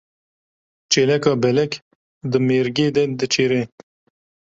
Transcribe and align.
Çêleka 0.91 1.33
belek 1.43 1.71
di 2.31 2.37
mêrgê 2.47 2.87
de 2.95 3.03
diçêre. 3.19 3.61